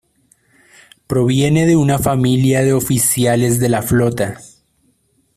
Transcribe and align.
Proviene 1.05 1.67
de 1.67 1.75
una 1.75 1.99
familia 1.99 2.63
de 2.63 2.73
oficiales 2.73 3.59
de 3.59 3.69
la 3.69 3.83
flota. 3.83 4.39